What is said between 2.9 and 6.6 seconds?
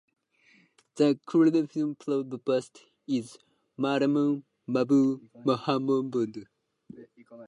is Malam Madu Mohammed.